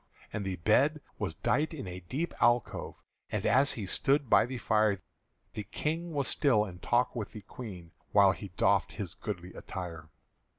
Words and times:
And 0.33 0.43
the 0.43 0.55
bed 0.55 0.99
was 1.19 1.35
dight 1.35 1.75
in 1.75 1.87
a 1.87 1.99
deep 1.99 2.33
alcove; 2.41 2.95
And 3.31 3.45
as 3.45 3.73
he 3.73 3.85
stood 3.85 4.31
by 4.31 4.47
the 4.47 4.57
fire 4.57 4.99
The 5.53 5.61
King 5.63 6.11
was 6.11 6.27
still 6.27 6.65
in 6.65 6.79
talk 6.79 7.15
with 7.15 7.33
the 7.33 7.41
Queen 7.41 7.91
While 8.11 8.31
he 8.31 8.47
doffed 8.57 8.93
his 8.93 9.13
goodly 9.13 9.53
attire. 9.53 10.09